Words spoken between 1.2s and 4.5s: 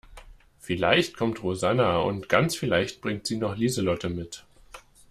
Rosanna und ganz vielleicht bringt sie noch Lieselotte mit.